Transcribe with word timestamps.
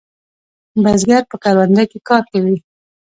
بزگر 0.83 1.23
په 1.31 1.35
کرونده 1.43 1.83
کې 1.91 1.99
کار 2.09 2.23
کوي. 2.31 2.57